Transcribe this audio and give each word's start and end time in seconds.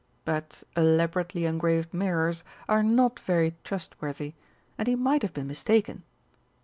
But 0.25 0.63
elaborately 0.75 1.45
engraved 1.45 1.93
mirrors 1.93 2.43
are 2.67 2.81
not 2.81 3.19
very 3.19 3.55
trustworthy, 3.63 4.33
and 4.75 4.87
he 4.87 4.95
might 4.95 5.21
have 5.21 5.35
been 5.35 5.45
mistaken. 5.45 6.01